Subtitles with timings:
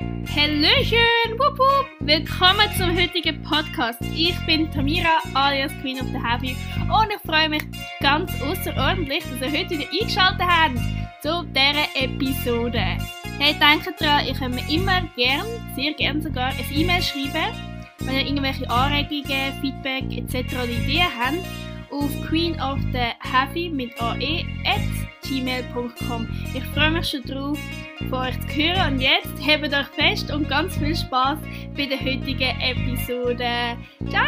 [0.00, 1.32] Hallöchen!
[1.38, 1.86] Wupp, wupp.
[2.00, 3.98] Willkommen zum heutigen Podcast.
[4.14, 7.64] Ich bin Tamira alias Queen of the Heavy und ich freue mich
[8.00, 10.78] ganz außerordentlich, dass ihr heute wieder eingeschaltet habt
[11.20, 12.98] zu dieser Episode.
[13.40, 17.52] Hey, denkt dran, ihr könnt mir immer gern, sehr gern sogar, ein E-Mail schreiben,
[17.98, 20.64] wenn ihr irgendwelche Anregungen, Feedback etc.
[20.64, 21.44] Ideen habt
[21.90, 24.46] auf Queen of the Heavy mit ae
[25.28, 26.28] gmail.com.
[26.54, 27.58] Ich freue mich schon drauf,
[28.08, 31.38] von euch zu hören und jetzt hebt euch fest und ganz viel Spaß
[31.76, 33.76] bei der heutigen Episode.
[34.08, 34.24] Ciao!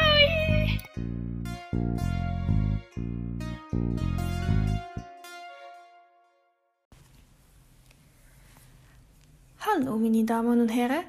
[9.60, 11.04] Hallo meine Damen und Herren,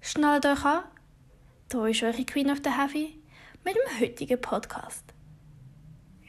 [0.00, 0.84] schnallt euch an,
[1.72, 3.18] hier ist eure Queen of the Heavy
[3.64, 5.05] mit dem heutigen Podcast.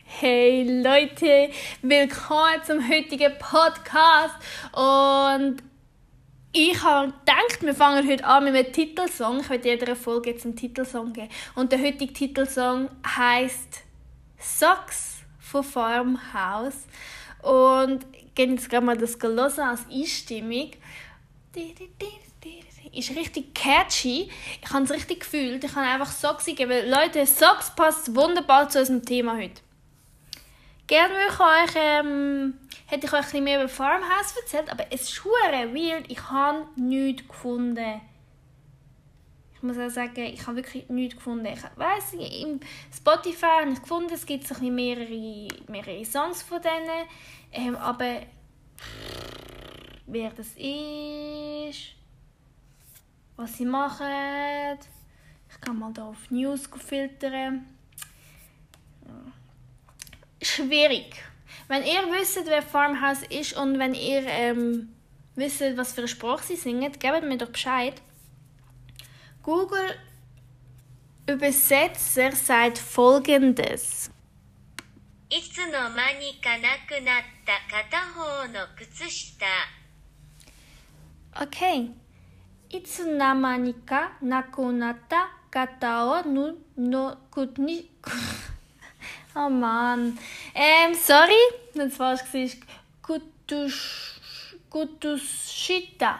[0.09, 4.35] Hey Leute, willkommen zum heutigen Podcast.
[4.71, 5.61] Und
[6.53, 9.41] ich habe gedacht, wir fangen heute an mit einem Titelsong.
[9.41, 11.27] Ich werde jeder Folge jetzt einen Titelsong geben.
[11.55, 13.83] Und der heutige Titelsong heißt
[14.39, 16.87] Socks von Farmhouse.
[17.43, 20.71] Und ich gehe jetzt gerade mal das hören als Einstimmung.
[22.93, 24.31] Ist richtig catchy.
[24.63, 25.63] Ich habe es richtig gefühlt.
[25.63, 26.89] Ich habe einfach Socks gegeben.
[26.89, 29.66] Leute, Socks passt wunderbar zu unserem Thema heute.
[30.87, 32.53] Gerne würde ich euch, ähm,
[32.85, 36.09] hätte ich euch ein bisschen mehr über Farmhouse erzählt, aber es ist weird.
[36.09, 38.01] Ich habe nichts gefunden.
[39.53, 41.45] Ich muss auch sagen, ich habe wirklich nichts gefunden.
[41.47, 42.61] Ich weiss, im
[42.95, 47.07] Spotify habe ich gefunden, es gibt so mehrere, mehrere Songs von denen,
[47.51, 48.21] ähm, aber
[50.05, 51.95] wer das ist,
[53.35, 54.05] was sie machen,
[55.49, 57.65] ich kann mal hier auf News filtern
[60.56, 61.22] schwierig.
[61.68, 64.94] Wenn ihr wisst, wer Farmhouse ist und wenn ihr ähm,
[65.34, 68.00] wisst, was für eine Sprache sie singen, gebt mir doch Bescheid.
[69.42, 69.96] Google
[71.26, 74.10] Übersetzer sagt folgendes.
[75.34, 79.46] いつの間にかなくなった片方の靴下
[81.34, 81.88] Okay.
[82.68, 86.22] いつの間にかなくなった片方
[86.76, 87.58] の靴
[89.39, 90.17] Oh Mann.
[90.55, 91.31] Ähm, sorry,
[91.75, 92.23] das war es.
[94.69, 96.19] Gutushita.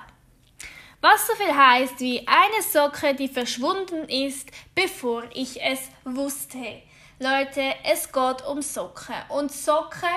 [1.01, 6.83] Was so viel heißt wie eine Socke, die verschwunden ist, bevor ich es wusste.
[7.19, 9.16] Leute, es geht um Socken.
[9.29, 10.09] Und Socken,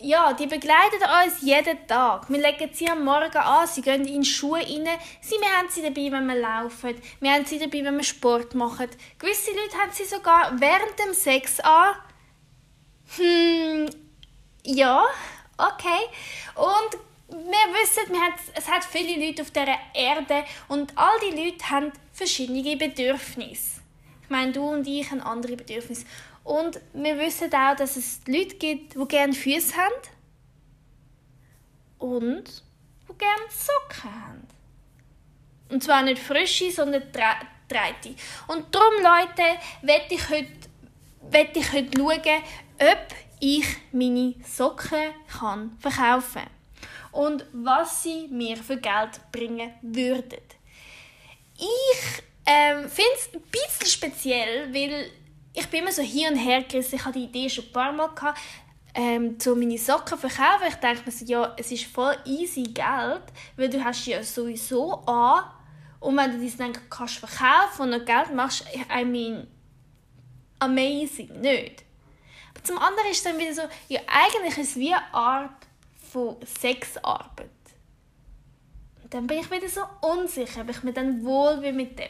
[0.00, 2.30] ja, die begleiten uns jeden Tag.
[2.30, 4.88] Wir legen sie am Morgen an, sie gehen in Schuhe rein.
[5.20, 7.00] Sie, wir haben sie dabei, wenn wir laufen.
[7.18, 8.88] Wir haben sie dabei, wenn wir Sport machen.
[9.18, 11.96] Gewisse Leute haben sie sogar während dem Sex an.
[13.16, 13.88] Hm,
[14.64, 15.04] ja,
[15.56, 16.08] okay.
[16.54, 18.20] Und wir wissen, wir
[18.54, 23.80] es hat viele Leute auf dieser Erde und all die Leute haben verschiedene Bedürfnisse.
[24.22, 26.04] Ich meine, du und ich haben andere Bedürfnisse.
[26.44, 29.94] Und wir wissen auch, dass es Leute gibt, die gerne Füße haben
[31.98, 32.62] und
[33.08, 34.48] die gerne Socken haben.
[35.70, 38.14] Und zwar nicht frische, sondern dreite.
[38.46, 40.30] Und darum, Leute, werde ich
[41.60, 42.42] ich heute schauen,
[42.80, 46.42] ob ich meine Socken kann verkaufen
[47.12, 50.42] und was sie mir für Geld bringen würden.
[51.56, 55.10] Ich ähm, finde es ein bisschen speziell, weil
[55.52, 56.96] ich bin immer so hier und her gerissen.
[56.96, 58.38] Ich hatte die Idee schon ein paar Mal gehabt,
[58.94, 60.68] ähm, zu meine Socken verkaufen.
[60.68, 63.22] Ich denke mir so, ja, es ist voll easy Geld,
[63.56, 65.44] weil du hast ja sowieso an
[66.00, 69.46] und wenn du das dann kannst verkaufen und noch Geld machst, I mean,
[70.60, 71.84] amazing, nicht?
[72.64, 75.50] Zum anderen ist es dann wieder so, ja, eigentlich ist es wie eine Art
[76.12, 77.50] von Sexarbeit.
[79.10, 82.08] Dann bin ich wieder so unsicher, ob ich mir dann wohl will mit dem.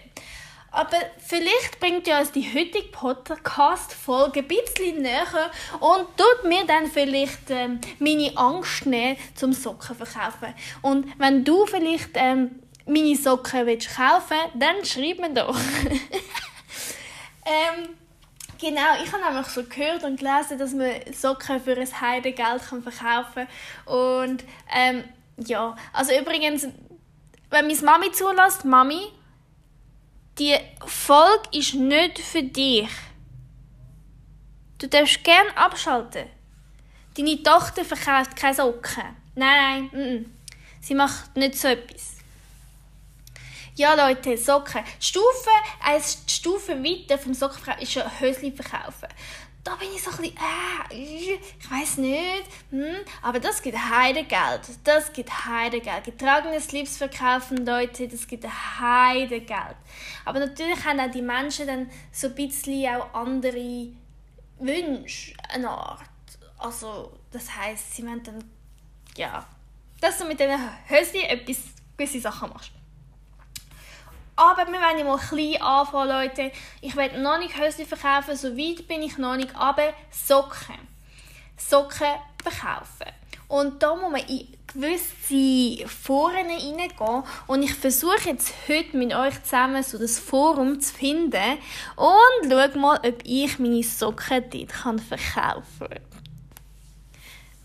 [0.70, 5.50] Aber vielleicht bringt ja uns die heutige Podcast-Folge ein bisschen näher
[5.80, 10.54] und tut mir dann vielleicht ähm, meine Angst nehmen zum Socken verkaufen.
[10.82, 15.56] Und wenn du vielleicht ähm, meine Socken willst kaufen dann schreib mir doch.
[17.46, 17.88] ähm,
[18.60, 23.46] Genau, ich habe nämlich so gehört und gelesen, dass man Socken für ein Heidengeld verkaufen
[23.46, 23.94] kann.
[23.94, 24.44] Und
[24.74, 25.04] ähm,
[25.36, 26.66] ja, also übrigens,
[27.50, 29.12] wenn meine Mami zulässt, Mami,
[30.38, 32.88] die Folge ist nicht für dich.
[34.78, 36.26] Du darfst gerne abschalten.
[37.16, 39.16] Deine Tochter verkauft keine Socken.
[39.34, 40.26] Nein, nein, n -n.
[40.80, 42.17] sie macht nicht so etwas.
[43.78, 44.82] Ja, Leute, Socken.
[44.98, 45.50] Stufe,
[45.84, 49.06] eine Stufe weiter vom Sockenverkauf ist ja Hösli verkaufen.
[49.62, 54.62] da bin ich so ein bisschen, äh, ich weiß nicht, hm, aber das gibt Heidegeld,
[54.82, 56.02] das gibt Heidegeld.
[56.02, 58.44] Getragenes Liebsverkaufen, Leute, das gibt
[58.80, 59.76] Heidegeld.
[60.24, 63.92] Aber natürlich haben auch die Menschen dann so ein bisschen auch andere
[64.58, 66.02] Wünsche, eine Art.
[66.58, 68.42] Also, das heisst, sie wollen dann,
[69.16, 69.46] ja,
[70.00, 70.58] dass du mit diesen
[70.88, 71.58] Höschen etwas,
[71.96, 72.72] gewisse Sachen machst.
[74.38, 76.52] Aber wir wollen mal klein anfangen, Leute.
[76.80, 80.78] Ich werde noch nicht Höschen verkaufen, so weit bin ich noch nicht, aber Socken.
[81.56, 82.06] Socken
[82.40, 83.12] verkaufen.
[83.48, 87.24] Und da muss man in gewisse Foren reingehen.
[87.48, 91.58] Und ich versuche jetzt heute mit euch zusammen so das Forum zu finden.
[91.96, 96.00] Und schau mal, ob ich meine Socken dort verkaufen kann.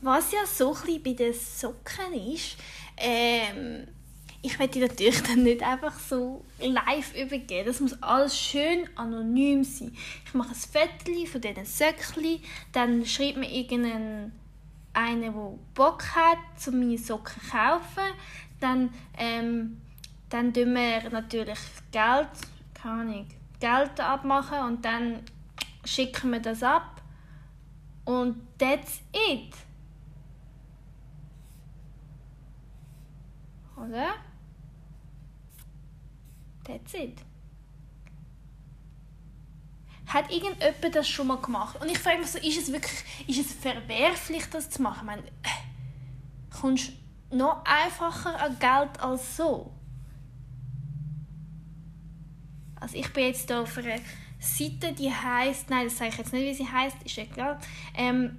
[0.02, 2.58] Was ja so ein bisschen bei den Socken ist,
[2.98, 3.88] ähm,
[4.44, 7.66] ich werde die natürlich dann nicht einfach so live übergeben.
[7.66, 9.96] Das muss alles schön anonym sein.
[10.26, 12.40] Ich mache ein Foto von diesen Söckchen,
[12.74, 14.34] dann schreibt mir irgendeinen
[14.94, 16.38] einer, der Bock hat,
[16.68, 18.14] um meine Socken zu kaufen.
[18.60, 19.82] Dann, ähm,
[20.30, 21.60] dann tun wir natürlich
[21.92, 22.30] Geld,
[22.74, 23.28] keine Ahnung,
[23.60, 25.22] Geld abmachen und dann
[25.86, 27.02] schicken wir das ab.
[28.06, 29.02] Und that's
[29.32, 29.56] it.
[33.78, 34.16] Oder?
[36.64, 37.20] That's it.
[40.08, 41.82] Hat irgendjemand das schon mal gemacht?
[41.82, 45.00] Und ich frage mich so, ist es wirklich ist es verwerflich, das zu machen?
[45.00, 46.92] Ich meine, äh, kommst
[47.30, 49.74] du noch einfacher an Geld als so?
[52.76, 53.98] Also ich bin jetzt hier auf einer
[54.40, 57.58] Seite, die heißt, nein, das sage ich jetzt nicht, wie sie heißt, ist egal.
[57.96, 58.38] Ähm,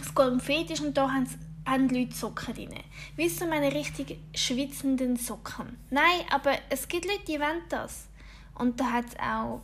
[0.00, 2.74] es geht Fetisch und da haben sie haben Leute Socken drin.
[3.16, 5.78] Wisst ihr, meine richtig schwitzenden Socken?
[5.90, 8.08] Nein, aber es gibt Leute, die wollen das.
[8.54, 9.62] Und da hat es auch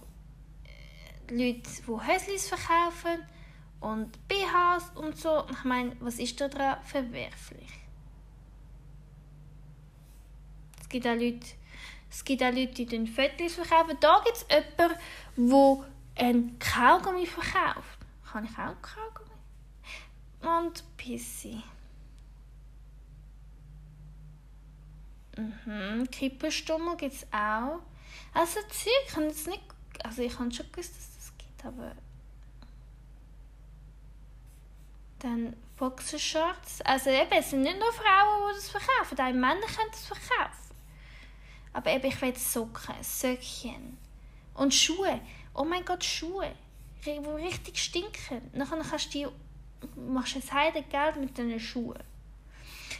[1.28, 3.22] äh, Leute, die Höslis verkaufen
[3.80, 5.44] und BHs und so.
[5.50, 7.70] Ich meine, was ist da dran verwerflich?
[10.80, 11.46] Es gibt auch Leute,
[12.08, 13.96] es gibt auch Leute, die den Fotos verkaufen.
[14.00, 15.84] Da gibt es jemanden,
[16.16, 17.98] der einen Kaugummi verkauft.
[18.30, 19.30] Kann ich auch Kaugummi?
[20.40, 21.62] Und Pissi.
[25.36, 27.80] Mhm, Kippenstummel gibt es auch.
[28.32, 29.62] Also Zeug, ich habe jetzt nicht...
[30.02, 31.92] Also ich habe schon gewusst, dass es das gibt, aber...
[35.18, 36.80] Dann Boxershorts.
[36.82, 39.18] Also eben, es sind nicht nur Frauen, die das verkaufen.
[39.18, 40.74] Auch Männer können das verkaufen.
[41.72, 43.98] Aber eben, ich will Socken, Söckchen.
[44.54, 45.20] Und Schuhe.
[45.54, 46.54] Oh mein Gott, Schuhe.
[47.04, 48.50] Die richtig stinken.
[48.52, 49.26] Nachher kannst du die...
[50.00, 52.02] Machst du ein Geld mit diesen Schuhen.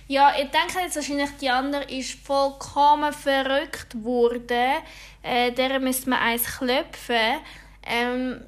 [0.08, 4.82] Ja, ich denke jetzt wahrscheinlich, die andere ist vollkommen verrückt worden.
[5.22, 7.40] Äh, der müsste man eins klopfen.
[7.82, 8.44] Ähm,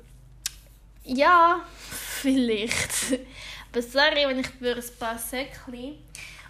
[1.02, 1.60] ja,
[2.20, 3.18] vielleicht.
[3.72, 5.96] Aber sorry, wenn ich für ein paar Säckchen.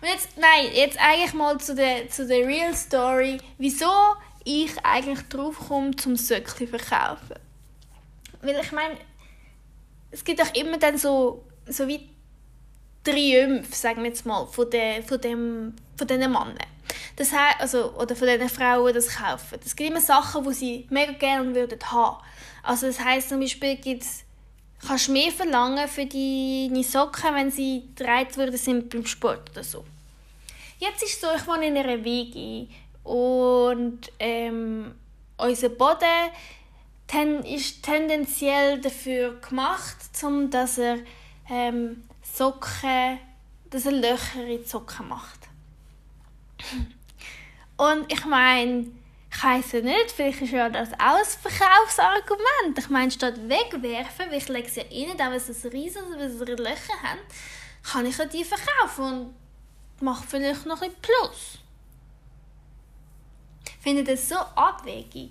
[0.00, 3.90] Und jetzt, nein, jetzt eigentlich mal zu der, zu der Real Story, wieso
[4.44, 7.34] ich eigentlich drauf komme, zum Söckchen verkaufen.
[8.42, 8.96] Weil ich meine,
[10.10, 12.08] es gibt auch immer dann so, so wie
[13.08, 16.58] Triumph, sagen wir jetzt mal, von, der, von, dem, von diesen Männern.
[17.16, 19.58] Das heißt, also, oder von diesen Frauen, das kaufen.
[19.64, 22.18] Es gibt immer Sachen, die sie mega gerne würden haben.
[22.62, 24.24] Also das heisst zum Beispiel, gibt's,
[24.86, 29.64] kannst du mehr verlangen für deine Socken, wenn sie gedreht worden sind beim Sport oder
[29.64, 29.84] so.
[30.78, 32.66] Jetzt ist es so, ich wohne in einer WG
[33.04, 34.94] und ähm,
[35.38, 36.30] unser Boden
[37.06, 40.98] ten, ist tendenziell dafür gemacht, um dass er
[41.50, 43.18] ähm, Socken,
[43.70, 45.48] dass er Löcher in die Socken macht.
[47.76, 48.86] Und ich meine,
[49.30, 52.78] ich weiss ja nicht, vielleicht ist ja das Verkaufsargument.
[52.78, 57.02] Ich meine, statt wegwerfen, weil ich lege sie ja rein, auch wenn sie riesige Löcher
[57.02, 57.20] haben,
[57.82, 59.34] kann ich ja die verkaufen und
[60.00, 61.58] mache vielleicht noch ein Plus.
[63.64, 65.30] Ich finde das so abwegig.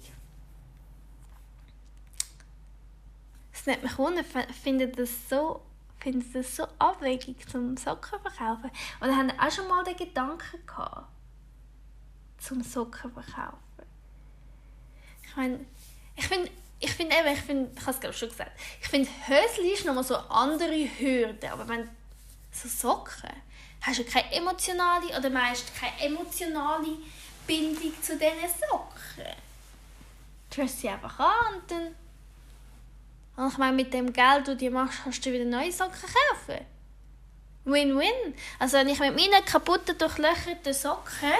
[3.51, 4.23] Es nimmt mich wunder,
[4.63, 5.61] finde das so
[6.07, 8.71] finde das so abwegig zum Socken verkaufen.
[9.01, 11.09] Und haben auch schon mal den Gedanken gehabt,
[12.37, 13.57] zum Socken verkaufen.
[15.23, 15.65] Ich meine,
[16.15, 16.49] ich finde,
[16.79, 19.85] ich finde eben, ich finde, ich habe es glaube schon gesagt, ich finde Hösli ist
[19.85, 21.89] nochmal so andere Hürde, aber wenn
[22.51, 23.33] so Socken,
[23.81, 26.99] hast du keine emotionale, oder meist keine emotionale
[27.45, 29.33] Bindung zu diesen Socken.
[30.55, 31.95] Du hast sie einfach an und dann
[33.37, 35.93] und ich meine, mit dem Geld, das du dir machst, kannst du wieder neue Socken
[35.93, 36.65] kaufen.
[37.65, 38.33] Win-win.
[38.59, 41.33] Also wenn ich mit meinen kaputten, durchlöcherten Socken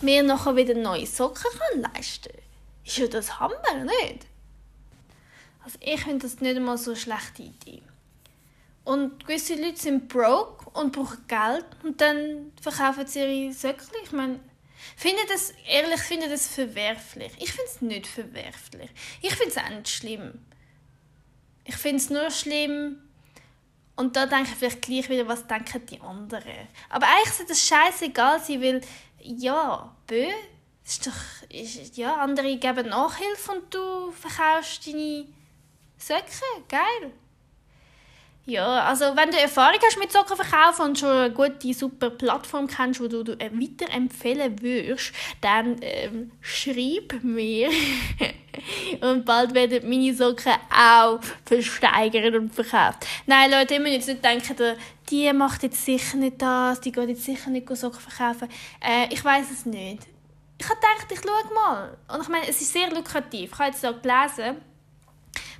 [0.00, 2.42] mir nachher wieder neue Socken kann leisten kann,
[2.84, 4.26] ist ja das Hammer, nicht?
[5.64, 7.82] Also ich finde das nicht einmal so eine schlechte Idee.
[8.84, 13.98] Und gewisse Leute sind broke und brauchen Geld und dann verkaufen sie ihre Söckchen.
[14.02, 14.40] Ich meine,
[14.96, 17.32] finde das, ehrlich finde das verwerflich.
[17.38, 18.90] Ich finde es nicht verwerflich.
[19.20, 20.44] Ich finde es auch nicht schlimm.
[21.64, 23.02] Ich finde es nur schlimm,
[23.98, 26.68] und da denke ich vielleicht gleich wieder, was denken die anderen.
[26.88, 28.80] Aber eigentlich sollte das scheißegal sein, weil,
[29.20, 30.24] ja, bö,
[30.84, 35.26] ist doch, ist, ja, andere geben Nachhilfe und du verkaufst deine
[35.98, 36.30] Söcke.
[36.68, 37.10] Geil.
[38.48, 42.66] Ja, also wenn du Erfahrung hast mit Socken verkaufen und schon eine gute, super Plattform
[42.66, 45.12] kennst, die du, du weiterempfehlen würdest,
[45.42, 47.68] dann ähm, schreib mir.
[49.02, 53.06] und bald werden meine Socken auch versteigert und verkauft.
[53.26, 54.78] Nein, Leute, ihr müsst jetzt nicht denken,
[55.10, 58.48] die macht jetzt sicher nicht das, die geht jetzt sicher nicht Socken verkaufen.
[58.80, 60.06] Äh, ich weiß es nicht.
[60.56, 61.98] Ich habe gedacht, ich schaue mal.
[62.14, 63.50] Und ich meine, es ist sehr lukrativ.
[63.52, 64.62] Ich habe jetzt so gelesen,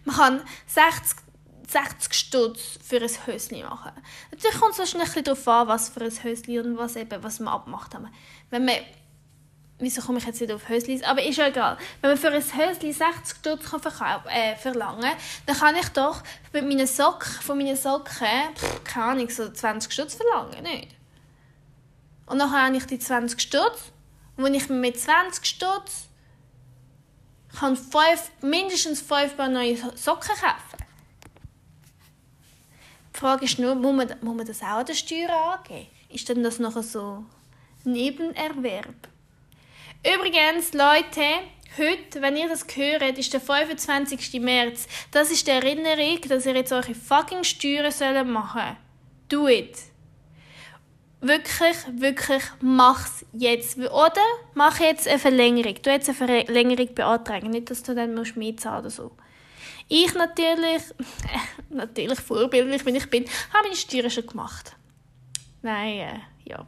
[0.07, 1.28] man kann 60
[1.69, 3.93] 60 Stutz für ein Höschen machen.
[4.31, 7.41] Natürlich kommt es wahrscheinlich ein darauf an, was für ein Höschen und was, eben, was
[7.41, 8.09] wir abgemacht haben.
[8.51, 8.77] Wenn man,
[9.79, 11.05] wieso komme ich jetzt wieder auf Höschen?
[11.05, 11.77] Aber ist ja egal.
[12.01, 13.65] Wenn man für ein Höschen 60 Stutz
[14.31, 15.13] äh, verlangen
[15.47, 16.23] dann kann ich doch
[16.53, 20.89] mit meinen Socken, von meinen Socken, pff, keine Ahnung, so 20 Stutz verlangen, nicht?
[22.27, 23.93] Und dann habe ich die 20 Stutz,
[24.37, 26.09] wo ich mir mit 20 Stutz
[27.59, 30.78] kann fünf, mindestens 5 Paar neue Socken kaufen.
[33.19, 35.89] Die Frage ist nur, muss man, muss man das auch an der Steuer angeben?
[36.09, 37.25] Ist denn das noch so
[37.83, 39.09] Nebenerwerb?
[40.07, 41.25] Übrigens, Leute,
[41.77, 44.41] heute, wenn ihr das hört, ist der 25.
[44.41, 44.87] März.
[45.11, 48.77] Das ist die Erinnerung, dass ihr jetzt eure fucking Steuern machen sollt.
[49.29, 49.77] Do it.
[51.21, 53.79] Wirklich, wirklich, mach's jetzt.
[53.79, 54.23] Oder
[54.55, 55.75] mach jetzt eine Verlängerung.
[55.83, 57.51] Du jetzt eine Verlängerung beantragen.
[57.51, 59.11] Nicht, dass du dann mehr zahlen oder so.
[59.89, 61.39] Ich natürlich, äh,
[61.71, 64.77] natürlich vorbildlich, wenn ich bin, habe meine Steuern schon gemacht.
[65.63, 66.67] Nein, äh, ja.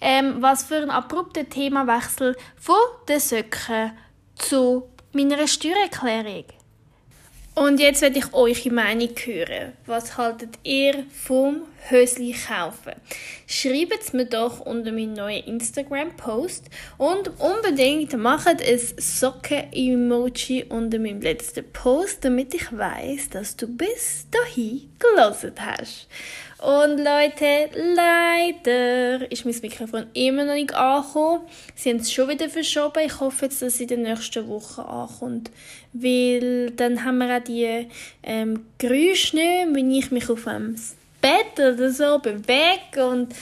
[0.00, 2.76] Ähm, was für ein abrupter Themawechsel von
[3.08, 3.92] den Söcken
[4.34, 6.46] zu meiner Steuererklärung.
[7.54, 9.74] Und jetzt werde ich eure Meinung hören.
[9.84, 12.94] Was haltet ihr vom Hösli kaufen?
[13.46, 21.20] Schreibt es mir doch unter meinen neuen Instagram-Post und unbedingt macht ein Socken-Emoji unter meinem
[21.20, 26.08] letzten Post, damit ich weiß, dass du bis dahin gelesen hast.
[26.62, 31.40] Und Leute, leider ist mein Mikrofon immer noch nicht angekommen.
[31.74, 33.02] Sie haben es schon wieder verschoben.
[33.04, 35.50] Ich hoffe jetzt, dass es in den nächsten Wochen ankommt.
[35.92, 37.88] Weil dann haben wir auch die
[38.22, 40.76] ähm, Geräusche nicht, wenn ich mich auf dem
[41.20, 43.08] Bett oder so bewege.
[43.08, 43.34] Und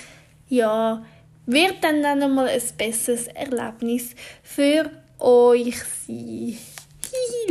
[0.49, 1.05] ja,
[1.45, 6.57] wird dann dann nochmal ein besseres Erlebnis für euch sein.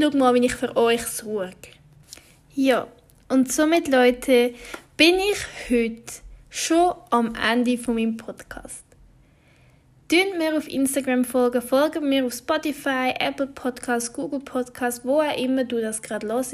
[0.02, 1.54] Schau mal, wie ich für euch sorge.
[2.56, 2.88] Ja,
[3.28, 4.56] und somit, Leute,
[5.00, 6.12] bin ich heute
[6.50, 8.84] schon am Ende von meinem Podcast.
[10.10, 15.38] Tönt mir auf Instagram folgen, folgt mir auf Spotify, Apple Podcasts, Google Podcasts, wo auch
[15.38, 16.52] immer du das gerade los.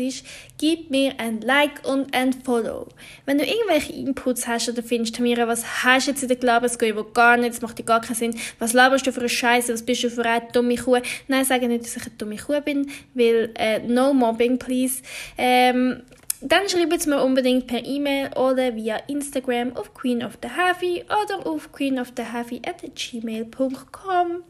[0.59, 2.89] Gib mir ein Like und ein Follow.
[3.25, 6.67] Wenn du irgendwelche Inputs hast oder findest, mir was hast du jetzt in der Glaube,
[6.67, 8.35] es geht gar nicht, es macht dir gar keinen Sinn.
[8.59, 9.73] Was laberst du für eine Scheiße?
[9.73, 10.99] Was bist du für eine dumme Kuh?
[11.27, 15.01] Nein, sage nicht, dass ich eine dumme Kuh bin, weil äh, no mobbing, please.
[15.35, 16.03] Ähm,
[16.41, 21.45] dann schreibt mir unbedingt per E-Mail oder via Instagram auf Queen of the Heavy oder
[21.47, 24.43] auf queenoftheheavy at gmail.com.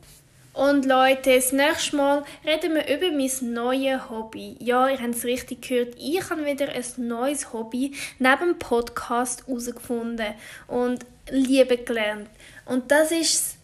[0.53, 4.55] Und Leute, das nächste Mal reden wir über mein neues Hobby.
[4.59, 5.95] Ja, ihr habt es richtig gehört.
[5.99, 10.33] Ich habe wieder ein neues Hobby neben dem Podcast herausgefunden
[10.67, 12.29] und liebe gelernt.
[12.65, 13.57] Und das ist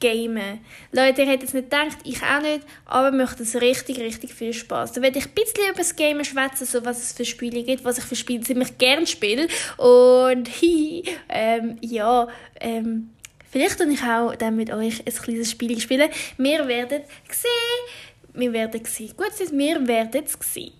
[0.00, 0.60] Gamen.
[0.92, 4.34] Leute, ihr hättet es nicht gedacht, ich auch nicht, aber mir macht es richtig, richtig
[4.34, 4.92] viel Spaß.
[4.92, 7.84] Da werde ich ein bisschen über das Gamen schwätzen, so was es für Spiele gibt,
[7.84, 9.46] was ich für Spiele ziemlich gerne spiele.
[9.76, 12.26] Und hi, ähm, ja,
[12.60, 13.10] ähm,
[13.50, 16.10] vielleicht tue ich auch dann mit euch ein kleines Spiel spielen.
[16.38, 18.32] Wir werden sehen.
[18.34, 19.12] Wir werden sehen.
[19.16, 20.79] Gut, wir werden sehen.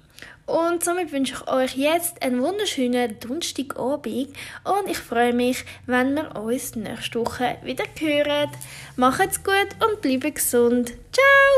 [0.51, 4.31] Und somit wünsche ich euch jetzt einen wunderschönen Donnerstagabend
[4.65, 8.51] und ich freue mich, wenn wir uns nächste Woche wieder hören.
[8.97, 10.93] Macht's gut und bleibt gesund.
[11.13, 11.51] Ciao!